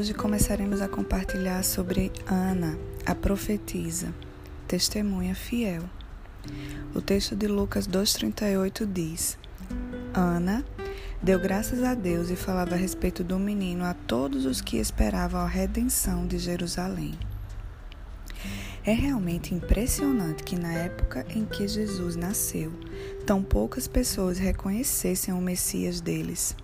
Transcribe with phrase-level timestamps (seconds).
[0.00, 4.14] Hoje começaremos a compartilhar sobre Ana, a profetisa,
[4.66, 5.82] testemunha fiel.
[6.94, 9.38] O texto de Lucas 2,38 diz:
[10.14, 10.64] Ana
[11.22, 15.42] deu graças a Deus e falava a respeito do menino a todos os que esperavam
[15.42, 17.12] a redenção de Jerusalém.
[18.82, 22.72] É realmente impressionante que na época em que Jesus nasceu,
[23.26, 26.56] tão poucas pessoas reconhecessem o Messias deles.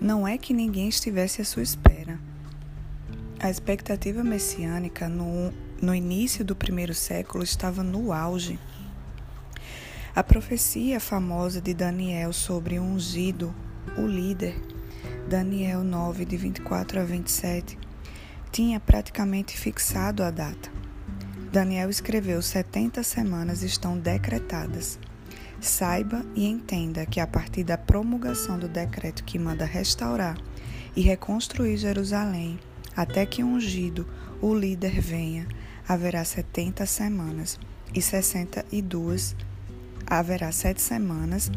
[0.00, 2.25] Não é que ninguém estivesse à sua espera.
[3.46, 8.58] A expectativa messiânica no, no início do primeiro século estava no auge.
[10.16, 13.54] A profecia famosa de Daniel sobre o ungido,
[13.96, 14.60] o líder,
[15.28, 17.78] Daniel 9, de 24 a 27,
[18.50, 20.68] tinha praticamente fixado a data.
[21.52, 24.98] Daniel escreveu: 70 semanas estão decretadas.
[25.60, 30.36] Saiba e entenda que a partir da promulgação do decreto que manda restaurar
[30.96, 32.58] e reconstruir Jerusalém,
[32.96, 34.06] até que ungido,
[34.40, 35.46] o líder, venha,
[35.86, 37.58] haverá setenta semanas
[37.94, 39.36] e sessenta e duas
[40.06, 41.50] haverá sete semanas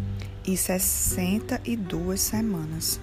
[0.45, 2.99] e sessenta e duas semanas.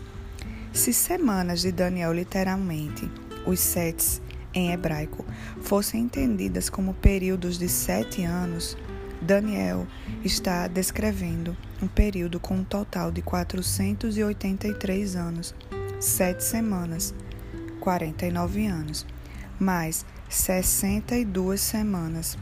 [0.72, 3.08] Se semanas de Daniel literalmente,
[3.46, 4.20] os sete
[4.52, 5.24] em hebraico,
[5.60, 8.76] fossem entendidas como períodos de sete anos,
[9.20, 9.86] Daniel
[10.24, 15.54] está descrevendo um período com um total de 483 anos,
[16.00, 17.14] sete semanas
[17.86, 19.06] 49 anos,
[19.60, 22.36] mais 62 semanas,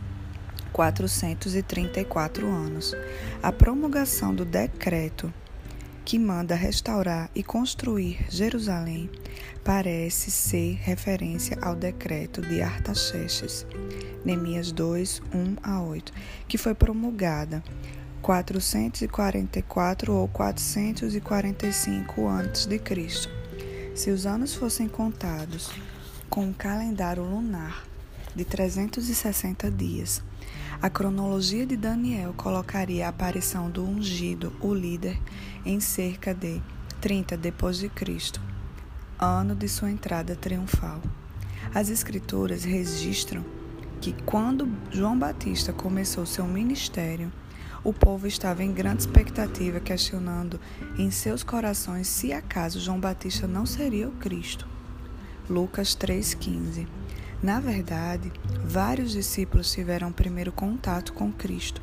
[0.72, 2.96] 434 anos.
[3.42, 5.30] A promulgação do decreto
[6.02, 9.10] que manda restaurar e construir Jerusalém
[9.62, 13.66] parece ser referência ao decreto de Artaxerxes,
[14.24, 16.10] Neemias 2, 1 a 8,
[16.48, 17.62] que foi promulgada
[18.22, 23.43] 444 ou 445 a.C
[23.94, 25.70] se os anos fossem contados
[26.28, 27.84] com um calendário lunar
[28.34, 30.20] de 360 dias,
[30.82, 35.16] a cronologia de Daniel colocaria a aparição do ungido, o líder,
[35.64, 36.60] em cerca de
[37.00, 38.40] 30 depois de Cristo,
[39.18, 41.00] ano de sua entrada triunfal.
[41.72, 43.44] As escrituras registram
[44.00, 47.32] que quando João Batista começou seu ministério,
[47.84, 50.58] o povo estava em grande expectativa, questionando
[50.98, 54.66] em seus corações se acaso João Batista não seria o Cristo.
[55.48, 56.88] Lucas 3,15
[57.42, 58.32] Na verdade,
[58.64, 61.82] vários discípulos tiveram primeiro contato com Cristo,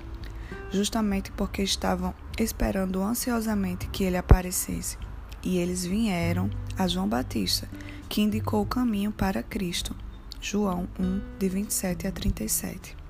[0.71, 4.97] justamente porque estavam esperando ansiosamente que ele aparecesse.
[5.43, 7.69] E eles vieram a João Batista,
[8.09, 9.95] que indicou o caminho para Cristo.
[10.39, 13.00] João 1, de 27 a 37.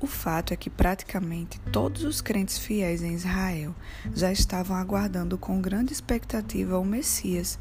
[0.00, 3.74] O fato é que praticamente todos os crentes fiéis em Israel
[4.12, 7.58] já estavam aguardando com grande expectativa o Messias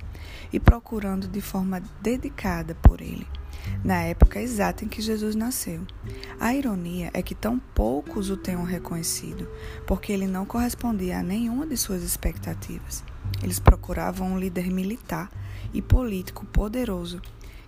[0.52, 3.28] e procurando de forma dedicada por ele,
[3.84, 5.82] na época exata em que Jesus nasceu.
[6.40, 9.48] A ironia é que tão poucos o tenham reconhecido,
[9.86, 13.04] porque ele não correspondia a nenhuma de suas expectativas.
[13.42, 15.30] Eles procuravam um líder militar
[15.74, 17.22] e político poderoso,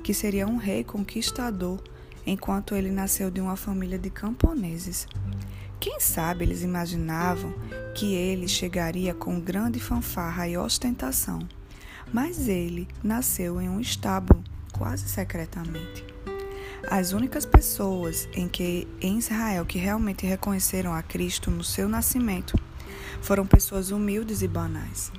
[0.04, 1.82] que seria um rei conquistador
[2.26, 5.08] enquanto ele nasceu de uma família de camponeses.
[5.80, 7.54] Quem sabe eles imaginavam
[7.94, 11.40] que ele chegaria com grande fanfarra e ostentação,
[12.12, 16.04] mas ele nasceu em um estábulo, quase secretamente.
[16.90, 22.58] As únicas pessoas em que em Israel que realmente reconheceram a Cristo no seu nascimento
[23.22, 25.12] foram pessoas humildes e banais.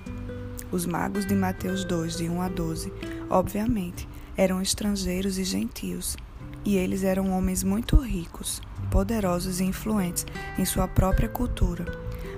[0.70, 2.92] Os magos de Mateus 2, de 1 a 12,
[3.28, 6.16] obviamente, eram estrangeiros e gentios,
[6.66, 8.60] e eles eram homens muito ricos,
[8.90, 10.26] poderosos e influentes
[10.58, 11.86] em sua própria cultura.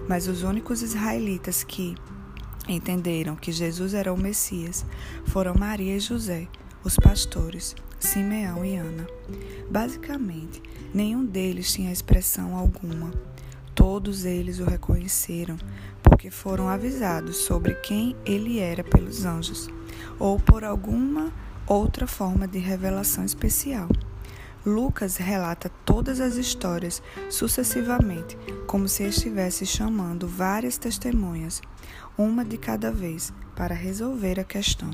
[0.07, 1.95] Mas os únicos israelitas que
[2.69, 4.85] entenderam que Jesus era o Messias
[5.25, 6.47] foram Maria e José,
[6.85, 9.07] os pastores, Simeão e Ana.
[9.71, 10.63] Basicamente,
[10.93, 13.11] nenhum deles tinha expressão alguma.
[13.75, 15.57] Todos eles o reconheceram
[16.03, 19.69] porque foram avisados sobre quem ele era pelos anjos
[20.19, 21.33] ou por alguma
[21.67, 23.89] outra forma de revelação especial.
[24.69, 28.37] Lucas relata todas as histórias sucessivamente,
[28.67, 31.63] como se estivesse chamando várias testemunhas,
[32.19, 34.91] uma de cada vez, para resolver a questão.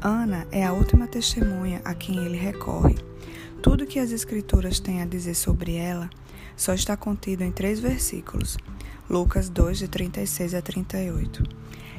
[0.00, 2.96] Ana é a última testemunha a quem ele recorre.
[3.62, 6.08] Tudo que as Escrituras têm a dizer sobre ela
[6.56, 8.56] só está contido em três versículos,
[9.10, 11.42] Lucas 2, de 36 a 38.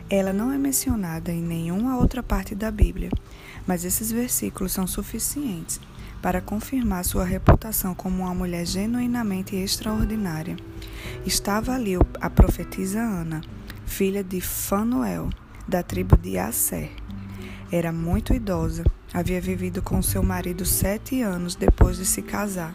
[0.09, 3.11] Ela não é mencionada em nenhuma outra parte da Bíblia,
[3.67, 5.79] mas esses versículos são suficientes
[6.21, 10.57] para confirmar sua reputação como uma mulher genuinamente extraordinária.
[11.25, 13.41] Estava ali a profetisa Ana,
[13.85, 15.29] filha de Fanuel,
[15.67, 16.91] da tribo de Asser.
[17.71, 18.83] Era muito idosa,
[19.13, 22.73] havia vivido com seu marido sete anos depois de se casar,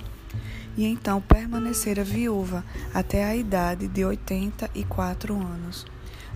[0.76, 5.86] e então permanecera viúva até a idade de 84 anos.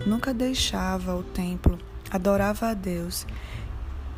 [0.05, 1.77] Nunca deixava o templo,
[2.11, 3.25] adorava a Deus,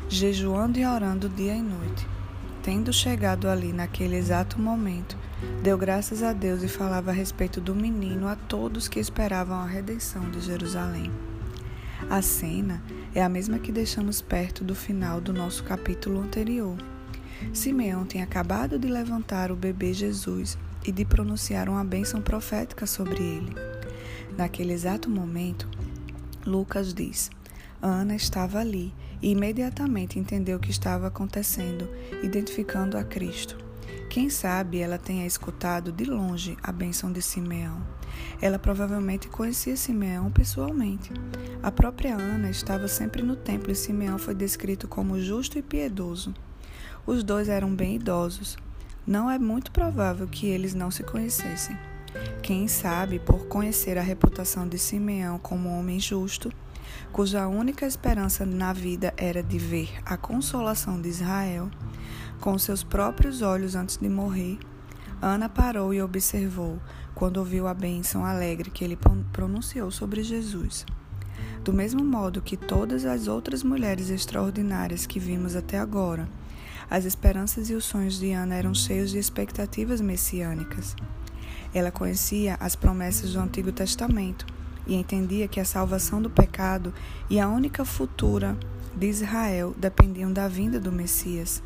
[0.08, 2.19] jejuando e orando dia e noite.
[2.62, 5.16] Tendo chegado ali naquele exato momento,
[5.62, 9.66] deu graças a Deus e falava a respeito do menino a todos que esperavam a
[9.66, 11.10] redenção de Jerusalém.
[12.10, 12.82] A cena
[13.14, 16.76] é a mesma que deixamos perto do final do nosso capítulo anterior.
[17.54, 23.22] Simeão tem acabado de levantar o bebê Jesus e de pronunciar uma bênção profética sobre
[23.22, 23.54] ele.
[24.36, 25.66] Naquele exato momento,
[26.46, 27.30] Lucas diz:
[27.80, 28.92] Ana estava ali
[29.22, 31.88] e imediatamente entendeu o que estava acontecendo,
[32.22, 33.56] identificando a Cristo.
[34.08, 37.80] Quem sabe ela tenha escutado de longe a bênção de Simeão.
[38.42, 41.12] Ela provavelmente conhecia Simeão pessoalmente.
[41.62, 46.34] A própria Ana estava sempre no templo e Simeão foi descrito como justo e piedoso.
[47.06, 48.58] Os dois eram bem idosos.
[49.06, 51.76] Não é muito provável que eles não se conhecessem.
[52.42, 56.52] Quem sabe, por conhecer a reputação de Simeão como homem justo,
[57.12, 61.70] cuja única esperança na vida era de ver a consolação de Israel,
[62.40, 64.58] com seus próprios olhos antes de morrer,
[65.22, 66.80] Ana parou e observou
[67.14, 68.98] quando ouviu a bênção alegre que ele
[69.32, 70.86] pronunciou sobre Jesus.
[71.62, 76.26] Do mesmo modo que todas as outras mulheres extraordinárias que vimos até agora,
[76.88, 80.96] as esperanças e os sonhos de Ana eram cheios de expectativas messiânicas.
[81.74, 84.46] Ela conhecia as promessas do Antigo Testamento
[84.86, 86.92] e entendia que a salvação do pecado
[87.28, 88.56] e a única futura
[88.94, 91.62] de Israel dependiam da vinda do Messias.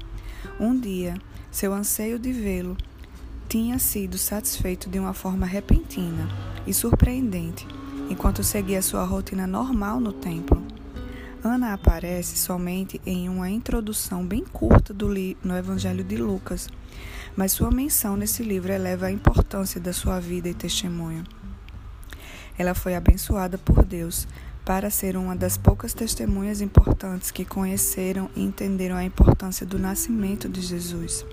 [0.61, 1.15] Um dia,
[1.51, 2.77] seu anseio de vê-lo
[3.49, 6.29] tinha sido satisfeito de uma forma repentina
[6.67, 7.67] e surpreendente,
[8.11, 10.63] enquanto seguia sua rotina normal no templo.
[11.43, 15.09] Ana aparece somente em uma introdução bem curta do
[15.43, 16.69] no Evangelho de Lucas,
[17.37, 21.25] mas sua menção nesse livro eleva a importância da sua vida e testemunho.
[22.59, 24.27] Ela foi abençoada por Deus
[24.65, 30.49] para ser uma das poucas testemunhas importantes que conheceram e entenderam a importância do nascimento
[30.49, 31.25] de Jesus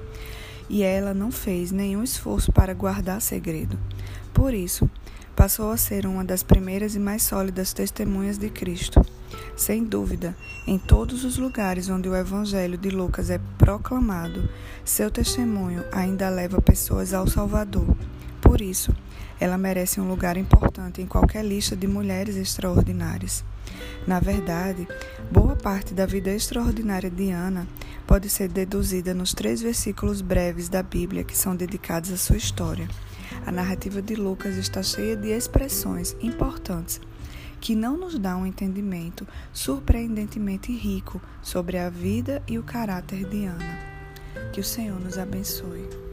[0.71, 3.77] e ela não fez nenhum esforço para guardar segredo.
[4.33, 4.89] Por isso,
[5.35, 9.06] passou a ser uma das primeiras e mais sólidas testemunhas de Cristo.
[9.57, 10.33] Sem dúvida,
[10.65, 14.50] em todos os lugares onde o Evangelho de Lucas é proclamado,
[14.85, 17.97] seu testemunho ainda leva pessoas ao Salvador.
[18.51, 18.94] Por isso,
[19.39, 23.45] ela merece um lugar importante em qualquer lista de mulheres extraordinárias.
[24.06, 24.86] Na verdade,
[25.31, 27.65] boa parte da vida extraordinária de Ana
[28.06, 32.89] pode ser deduzida nos três versículos breves da Bíblia que são dedicados à sua história.
[33.45, 37.00] A narrativa de Lucas está cheia de expressões importantes
[37.62, 43.45] que não nos dão um entendimento surpreendentemente rico sobre a vida e o caráter de
[43.45, 43.80] Ana.
[44.51, 46.10] Que o Senhor nos abençoe.